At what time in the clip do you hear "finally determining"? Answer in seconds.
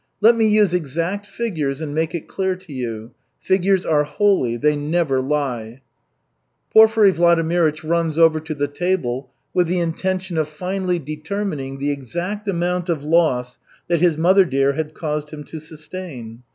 10.49-11.77